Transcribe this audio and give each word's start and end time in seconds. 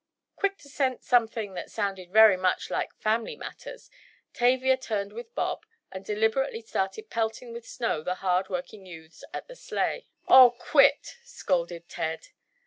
Quick 0.35 0.57
to 0.57 0.67
scent 0.67 1.03
something 1.03 1.53
that 1.53 1.69
sounded 1.69 2.09
very 2.11 2.35
much 2.35 2.71
like 2.71 2.91
"family 2.95 3.35
matters," 3.35 3.91
Tavia 4.33 4.75
turned 4.75 5.13
with 5.13 5.35
Bob, 5.35 5.63
and 5.91 6.03
deliberately 6.03 6.61
started 6.63 7.11
pelting 7.11 7.53
with 7.53 7.67
snow 7.67 8.01
the 8.01 8.15
hard 8.15 8.49
working 8.49 8.87
youths 8.87 9.23
at 9.31 9.47
the 9.47 9.55
sleigh. 9.55 10.07
"Aw! 10.27 10.49
Quit!" 10.49 11.17
scolded 11.23 11.87
Ted. 11.87 12.29